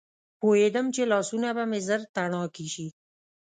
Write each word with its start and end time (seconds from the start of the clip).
پوهېدم 0.39 0.85
چې 0.95 1.01
لاسونه 1.11 1.49
به 1.57 1.63
مې 1.69 1.79
ژر 1.87 2.01
تڼاکي 2.15 2.67
شي. 2.73 2.87